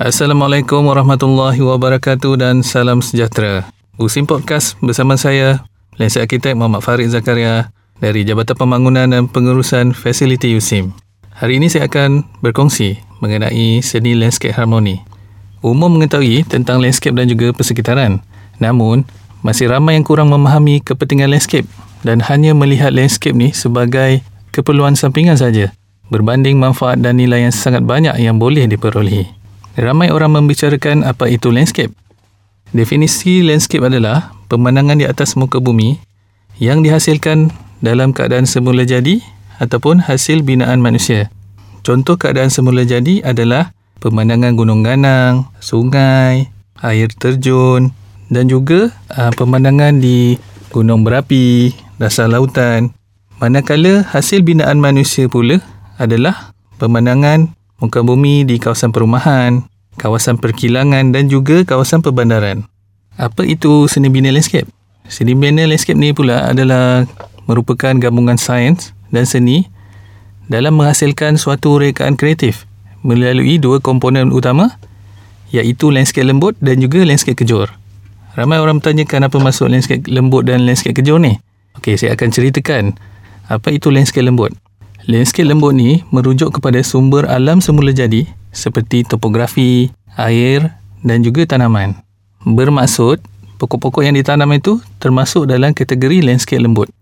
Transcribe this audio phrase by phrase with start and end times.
[0.00, 3.68] Assalamualaikum warahmatullahi wabarakatuh dan salam sejahtera.
[4.00, 5.68] Usim Podcast bersama saya,
[6.00, 7.68] Lensa Arkitek Muhammad Farid Zakaria
[8.00, 10.96] dari Jabatan Pembangunan dan Pengurusan Fasiliti USIM.
[11.36, 15.04] Hari ini saya akan berkongsi mengenai seni landscape harmoni.
[15.60, 18.24] Umum mengetahui tentang landscape dan juga persekitaran.
[18.56, 19.04] Namun,
[19.44, 21.68] masih ramai yang kurang memahami kepentingan landscape
[22.08, 25.76] dan hanya melihat landscape ni sebagai keperluan sampingan saja
[26.08, 29.39] berbanding manfaat dan nilai yang sangat banyak yang boleh diperolehi.
[29.78, 31.94] Ramai orang membicarakan apa itu landscape.
[32.74, 35.98] Definisi landscape adalah pemandangan di atas muka bumi
[36.58, 39.22] yang dihasilkan dalam keadaan semula jadi
[39.62, 41.30] ataupun hasil binaan manusia.
[41.86, 46.50] Contoh keadaan semula jadi adalah pemandangan gunung ganang, sungai,
[46.82, 47.92] air terjun
[48.28, 50.36] dan juga uh, pemandangan di
[50.70, 52.94] gunung berapi, dasar lautan.
[53.40, 55.64] Manakala hasil binaan manusia pula
[55.96, 59.64] adalah pemandangan muka bumi di kawasan perumahan,
[59.96, 62.68] kawasan perkilangan dan juga kawasan perbandaran.
[63.16, 64.68] Apa itu seni bina landscape?
[65.08, 67.08] Seni bina landscape ni pula adalah
[67.48, 69.66] merupakan gabungan sains dan seni
[70.46, 72.68] dalam menghasilkan suatu rekaan kreatif
[73.00, 74.76] melalui dua komponen utama
[75.50, 77.72] iaitu landscape lembut dan juga landscape kejur.
[78.38, 81.42] Ramai orang bertanyakan apa maksud landscape lembut dan landscape kejur ni?
[81.80, 82.94] Okey, saya akan ceritakan
[83.50, 84.54] apa itu landscape lembut.
[85.08, 91.96] Landscape lembut ni merujuk kepada sumber alam semula jadi seperti topografi, air dan juga tanaman.
[92.44, 93.22] Bermaksud,
[93.56, 96.92] pokok-pokok yang ditanam itu termasuk dalam kategori landscape lembut.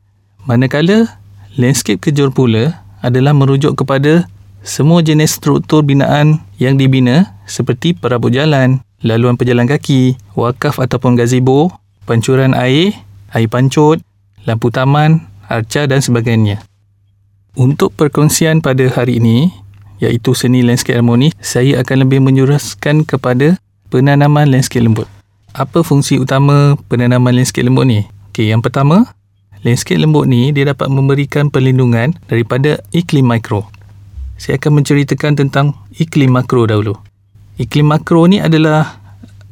[0.46, 1.18] Manakala,
[1.58, 4.26] landscape kejur pula adalah merujuk kepada
[4.62, 11.70] semua jenis struktur binaan yang dibina seperti perabot jalan, laluan pejalan kaki, wakaf ataupun gazebo,
[12.04, 12.94] pancuran air,
[13.32, 14.02] air pancut,
[14.44, 16.67] lampu taman, arca dan sebagainya.
[17.58, 19.50] Untuk perkongsian pada hari ini,
[19.98, 23.58] iaitu seni landscape harmoni, saya akan lebih menyuraskan kepada
[23.90, 25.10] penanaman landscape lembut.
[25.58, 28.06] Apa fungsi utama penanaman landscape lembut ni?
[28.30, 29.10] Okey, yang pertama,
[29.66, 33.66] landscape lembut ni dia dapat memberikan perlindungan daripada iklim mikro.
[34.38, 36.94] Saya akan menceritakan tentang iklim makro dahulu.
[37.58, 39.02] Iklim makro ni adalah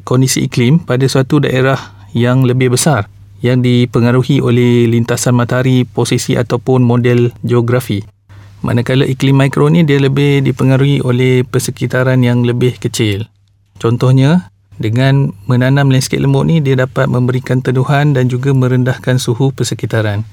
[0.07, 3.11] kondisi iklim pada suatu daerah yang lebih besar
[3.45, 8.01] yang dipengaruhi oleh lintasan matahari, posisi ataupun model geografi.
[8.65, 13.29] Manakala iklim mikro ni dia lebih dipengaruhi oleh persekitaran yang lebih kecil.
[13.77, 20.25] Contohnya, dengan menanam landscape lembut ni dia dapat memberikan teduhan dan juga merendahkan suhu persekitaran.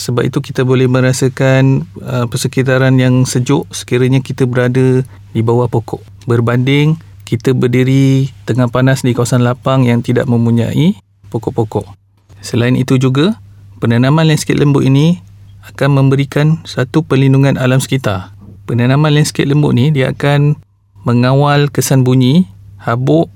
[0.00, 6.00] Sebab itu kita boleh merasakan uh, persekitaran yang sejuk sekiranya kita berada di bawah pokok.
[6.24, 6.96] Berbanding
[7.28, 10.96] kita berdiri tengah panas di kawasan lapang yang tidak mempunyai
[11.30, 11.99] pokok-pokok.
[12.40, 13.36] Selain itu juga,
[13.80, 15.20] penanaman landscape lembut ini
[15.68, 18.32] akan memberikan satu perlindungan alam sekitar.
[18.64, 20.56] Penanaman landscape lembut ni dia akan
[21.04, 22.48] mengawal kesan bunyi,
[22.80, 23.28] habuk,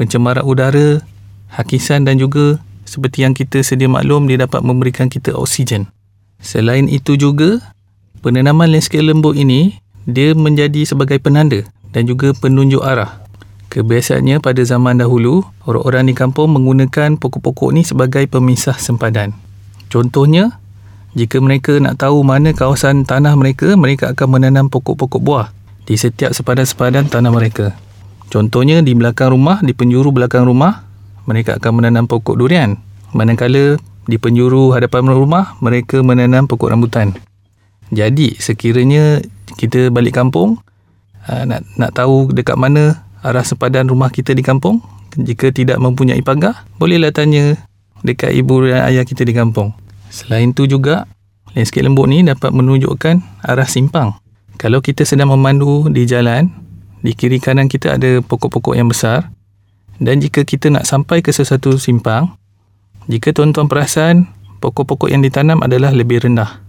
[0.00, 1.04] pencemaran udara,
[1.52, 5.88] hakisan dan juga seperti yang kita sedia maklum dia dapat memberikan kita oksigen.
[6.40, 7.60] Selain itu juga,
[8.24, 9.76] penanaman landscape lembut ini
[10.08, 13.27] dia menjadi sebagai penanda dan juga penunjuk arah
[13.68, 19.36] Kebiasaannya pada zaman dahulu, orang-orang di kampung menggunakan pokok-pokok ni sebagai pemisah sempadan.
[19.92, 20.56] Contohnya,
[21.12, 25.46] jika mereka nak tahu mana kawasan tanah mereka, mereka akan menanam pokok-pokok buah
[25.84, 27.76] di setiap sepadan-sepadan tanah mereka.
[28.32, 30.84] Contohnya di belakang rumah, di penjuru belakang rumah,
[31.28, 32.76] mereka akan menanam pokok durian.
[33.12, 33.76] Manakala
[34.08, 37.16] di penjuru hadapan rumah, mereka menanam pokok rambutan.
[37.92, 39.20] Jadi, sekiranya
[39.56, 40.60] kita balik kampung,
[41.24, 44.80] ah, nak nak tahu dekat mana arah sepadan rumah kita di kampung?
[45.18, 47.58] Jika tidak mempunyai pagar bolehlah tanya
[48.06, 49.74] dekat ibu dan ayah kita di kampung.
[50.08, 51.04] Selain tu juga
[51.52, 54.16] landscape lembut ni dapat menunjukkan arah simpang.
[54.56, 56.50] Kalau kita sedang memandu di jalan
[57.02, 59.30] di kiri kanan kita ada pokok-pokok yang besar.
[59.98, 62.38] Dan jika kita nak sampai ke sesuatu simpang
[63.10, 64.30] jika tuan-tuan perasan
[64.62, 66.62] pokok-pokok yang ditanam adalah lebih rendah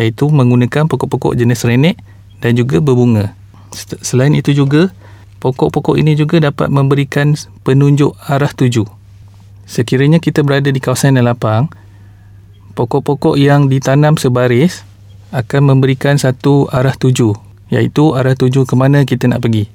[0.00, 2.00] iaitu menggunakan pokok-pokok jenis renek
[2.40, 3.36] dan juga berbunga.
[4.00, 4.88] Selain itu juga
[5.42, 7.34] Pokok-pokok ini juga dapat memberikan
[7.66, 8.86] penunjuk arah tuju.
[9.66, 11.66] Sekiranya kita berada di kawasan yang lapang,
[12.78, 14.86] pokok-pokok yang ditanam sebaris
[15.34, 17.34] akan memberikan satu arah tuju,
[17.74, 19.66] iaitu arah tuju ke mana kita nak pergi.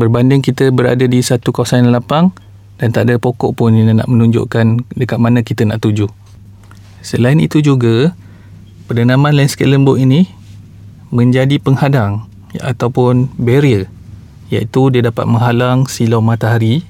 [0.00, 2.32] Berbanding kita berada di satu kawasan yang lapang
[2.80, 6.08] dan tak ada pokok pun yang nak menunjukkan dekat mana kita nak tuju.
[7.04, 8.16] Selain itu juga,
[8.88, 10.32] penanaman landscape lembut ini
[11.12, 12.24] menjadi penghadang
[12.56, 13.99] ataupun barrier
[14.50, 16.82] iaitu dia dapat menghalang silau matahari.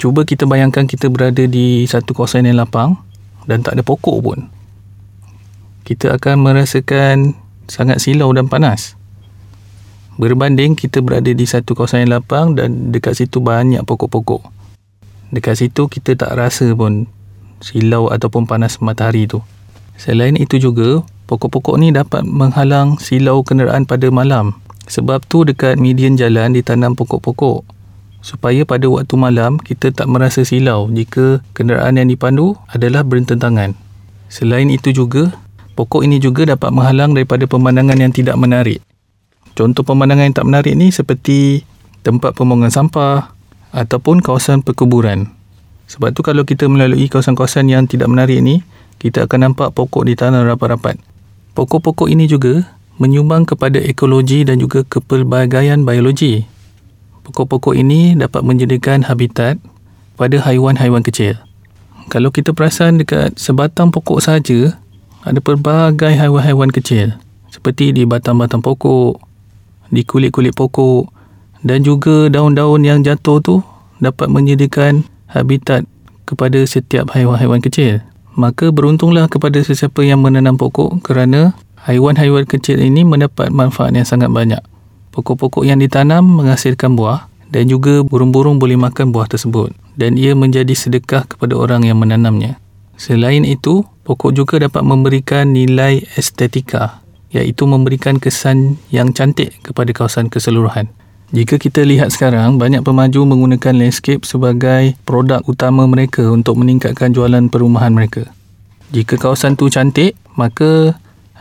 [0.00, 2.98] Cuba kita bayangkan kita berada di satu kawasan yang lapang
[3.46, 4.38] dan tak ada pokok pun.
[5.84, 7.36] Kita akan merasakan
[7.68, 8.96] sangat silau dan panas.
[10.16, 14.46] Berbanding kita berada di satu kawasan yang lapang dan dekat situ banyak pokok-pokok.
[15.34, 17.10] Dekat situ kita tak rasa pun
[17.58, 19.42] silau ataupun panas matahari tu.
[19.98, 24.54] Selain itu juga, pokok-pokok ni dapat menghalang silau kenderaan pada malam.
[24.84, 27.64] Sebab tu dekat median jalan ditanam pokok-pokok.
[28.24, 33.76] Supaya pada waktu malam kita tak merasa silau jika kenderaan yang dipandu adalah berententangan.
[34.32, 35.32] Selain itu juga,
[35.76, 38.80] pokok ini juga dapat menghalang daripada pemandangan yang tidak menarik.
[39.52, 41.68] Contoh pemandangan yang tak menarik ni seperti
[42.00, 43.30] tempat pembuangan sampah
[43.76, 45.30] ataupun kawasan perkuburan.
[45.86, 48.64] Sebab tu kalau kita melalui kawasan-kawasan yang tidak menarik ni,
[48.98, 50.96] kita akan nampak pokok di tanah rapat-rapat.
[51.52, 52.64] Pokok-pokok ini juga
[52.98, 56.46] menyumbang kepada ekologi dan juga kepelbagaian biologi.
[57.24, 59.56] Pokok-pokok ini dapat menjadikan habitat
[60.14, 61.40] pada haiwan-haiwan kecil.
[62.12, 64.76] Kalau kita perasan dekat sebatang pokok saja,
[65.24, 67.16] ada pelbagai haiwan-haiwan kecil
[67.54, 69.22] seperti di batang-batang pokok,
[69.94, 71.06] di kulit-kulit pokok
[71.62, 73.62] dan juga daun-daun yang jatuh tu
[74.02, 75.86] dapat menyediakan habitat
[76.26, 78.02] kepada setiap haiwan-haiwan kecil.
[78.34, 84.32] Maka beruntunglah kepada sesiapa yang menanam pokok kerana haiwan-haiwan kecil ini mendapat manfaat yang sangat
[84.32, 84.60] banyak.
[85.12, 90.74] Pokok-pokok yang ditanam menghasilkan buah dan juga burung-burung boleh makan buah tersebut dan ia menjadi
[90.74, 92.58] sedekah kepada orang yang menanamnya.
[92.98, 97.04] Selain itu, pokok juga dapat memberikan nilai estetika
[97.34, 100.90] iaitu memberikan kesan yang cantik kepada kawasan keseluruhan.
[101.34, 107.50] Jika kita lihat sekarang, banyak pemaju menggunakan landscape sebagai produk utama mereka untuk meningkatkan jualan
[107.50, 108.30] perumahan mereka.
[108.94, 110.94] Jika kawasan tu cantik, maka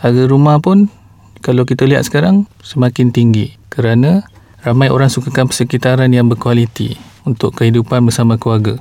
[0.03, 0.91] harga rumah pun
[1.39, 4.27] kalau kita lihat sekarang semakin tinggi kerana
[4.67, 8.75] ramai orang sukakan persekitaran yang berkualiti untuk kehidupan bersama keluarga.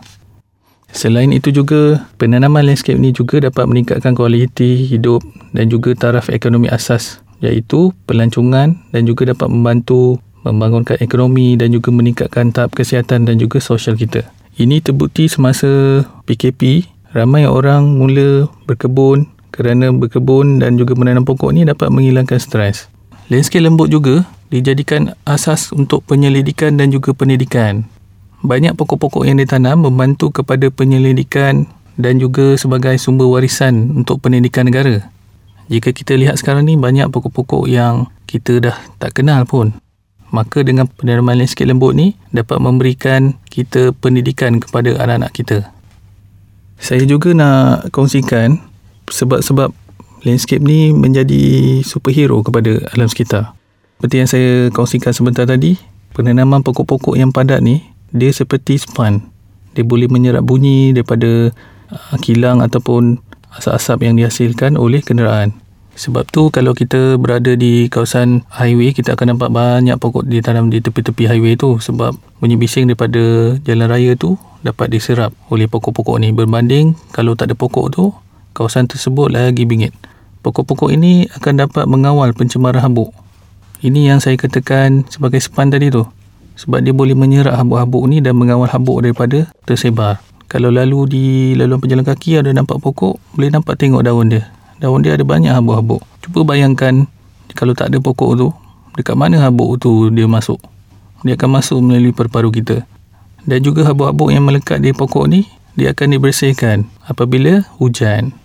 [0.93, 5.25] Selain itu juga, penanaman landscape ni juga dapat meningkatkan kualiti hidup
[5.57, 11.95] dan juga taraf ekonomi asas iaitu pelancongan dan juga dapat membantu membangunkan ekonomi dan juga
[11.95, 14.27] meningkatkan tahap kesihatan dan juga sosial kita.
[14.61, 16.85] Ini terbukti semasa PKP,
[17.17, 22.89] ramai orang mula berkebun kerana berkebun dan juga menanam pokok ni dapat menghilangkan stres.
[23.29, 27.87] Landscape lembut juga dijadikan asas untuk penyelidikan dan juga pendidikan
[28.43, 35.07] banyak pokok-pokok yang ditanam membantu kepada penyelidikan dan juga sebagai sumber warisan untuk pendidikan negara.
[35.71, 39.79] Jika kita lihat sekarang ni banyak pokok-pokok yang kita dah tak kenal pun.
[40.35, 45.59] Maka dengan penerimaan landscape lembut ni dapat memberikan kita pendidikan kepada anak-anak kita.
[46.83, 48.59] Saya juga nak kongsikan
[49.11, 49.73] sebab-sebab
[50.23, 53.55] landscape ni menjadi superhero kepada alam sekitar.
[53.99, 55.79] Seperti yang saya kongsikan sebentar tadi,
[56.15, 59.25] penanaman pokok-pokok yang padat ni dia seperti span.
[59.73, 61.55] Dia boleh menyerap bunyi daripada
[61.89, 63.19] uh, kilang ataupun
[63.57, 65.57] asap-asap yang dihasilkan oleh kenderaan.
[65.93, 70.81] Sebab tu kalau kita berada di kawasan highway kita akan nampak banyak pokok ditanam di
[70.81, 76.33] tepi-tepi highway tu sebab bunyi bising daripada jalan raya tu dapat diserap oleh pokok-pokok ni
[76.33, 78.09] berbanding kalau tak ada pokok tu
[78.53, 79.93] kawasan tersebut lagi bingit.
[80.45, 83.13] Pokok-pokok ini akan dapat mengawal pencemaran habuk.
[83.83, 86.07] Ini yang saya katakan sebagai span tadi tu
[86.57, 90.21] sebab dia boleh menyerap habuk-habuk ni dan mengawal habuk daripada tersebar.
[90.47, 91.25] Kalau lalu di
[91.57, 94.53] laluan pejalan kaki ada nampak pokok, boleh nampak tengok daun dia.
[94.79, 96.05] Daun dia ada banyak habuk-habuk.
[96.21, 97.09] Cuba bayangkan
[97.57, 98.49] kalau tak ada pokok tu,
[99.01, 100.61] dekat mana habuk tu dia masuk.
[101.25, 102.85] Dia akan masuk melalui paru-paru kita.
[103.43, 108.37] Dan juga habuk-habuk yang melekat di pokok ni, dia akan dibersihkan apabila hujan.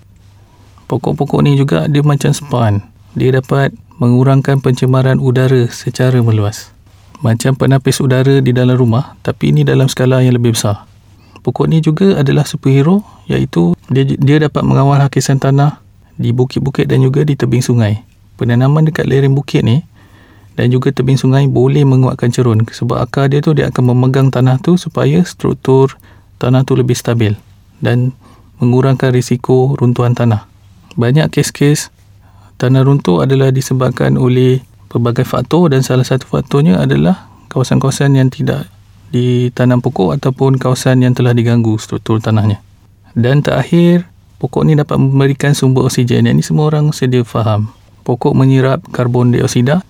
[0.87, 2.83] Pokok-pokok ni juga dia macam span.
[3.13, 6.71] Dia dapat mengurangkan pencemaran udara secara meluas
[7.21, 10.85] macam penapis udara di dalam rumah tapi ini dalam skala yang lebih besar.
[11.41, 15.79] Pokok ni juga adalah superhero iaitu dia, dia dapat mengawal hakisan tanah
[16.17, 18.03] di bukit-bukit dan juga di tebing sungai.
[18.37, 19.81] Penanaman dekat lereng bukit ni
[20.53, 24.61] dan juga tebing sungai boleh menguatkan cerun sebab akar dia tu dia akan memegang tanah
[24.61, 25.97] tu supaya struktur
[26.37, 27.33] tanah tu lebih stabil
[27.81, 28.13] dan
[28.61, 30.45] mengurangkan risiko runtuhan tanah.
[30.97, 31.93] Banyak kes-kes
[32.57, 38.65] tanah runtuh adalah disebabkan oleh pelbagai faktor dan salah satu faktornya adalah kawasan-kawasan yang tidak
[39.13, 42.59] ditanam pokok ataupun kawasan yang telah diganggu struktur tanahnya.
[43.13, 44.09] Dan terakhir,
[44.41, 46.25] pokok ni dapat memberikan sumber oksigen.
[46.25, 47.71] Yang ini semua orang sedia faham.
[48.01, 49.83] Pokok menyerap karbon dioksida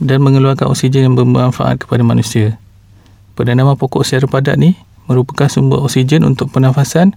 [0.00, 2.60] dan mengeluarkan oksigen yang bermanfaat kepada manusia.
[3.36, 4.76] Penanaman pokok secara padat ni
[5.08, 7.16] merupakan sumber oksigen untuk pernafasan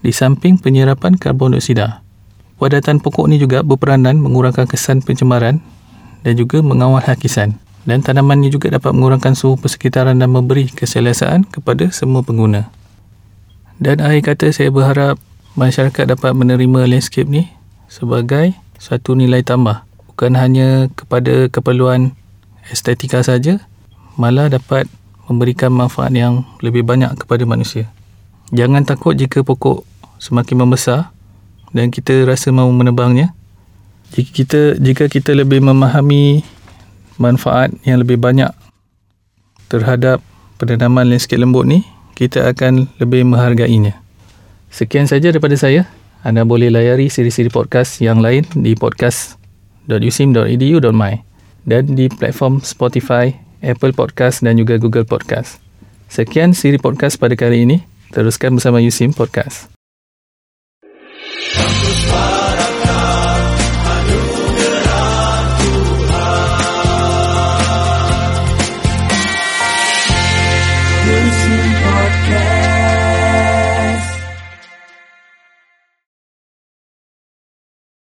[0.00, 2.02] di samping penyerapan karbon dioksida.
[2.60, 5.64] Wadatan pokok ni juga berperanan mengurangkan kesan pencemaran
[6.20, 7.56] dan juga mengawal hakisan.
[7.88, 12.68] Dan tanaman ini juga dapat mengurangkan suhu persekitaran dan memberi keselesaan kepada semua pengguna.
[13.80, 15.16] Dan akhir kata saya berharap
[15.56, 17.48] masyarakat dapat menerima landscape ni
[17.88, 19.88] sebagai satu nilai tambah.
[20.12, 22.12] Bukan hanya kepada keperluan
[22.68, 23.64] estetika saja
[24.20, 24.84] malah dapat
[25.24, 27.88] memberikan manfaat yang lebih banyak kepada manusia.
[28.52, 29.88] Jangan takut jika pokok
[30.20, 31.08] semakin membesar
[31.70, 33.34] dan kita rasa mahu menebangnya.
[34.10, 36.42] Jika kita jika kita lebih memahami
[37.20, 38.50] manfaat yang lebih banyak
[39.70, 40.18] terhadap
[40.58, 41.86] penanaman landscape lembut ni,
[42.18, 43.94] kita akan lebih menghargainya.
[44.70, 45.86] Sekian saja daripada saya.
[46.20, 51.14] Anda boleh layari siri-siri podcast yang lain di podcast.usim.edu.my
[51.64, 53.32] dan di platform Spotify,
[53.64, 55.56] Apple Podcast dan juga Google Podcast.
[56.12, 57.80] Sekian siri podcast pada kali ini.
[58.12, 59.79] Teruskan bersama Usim Podcast.
[61.60, 61.89] Thank you.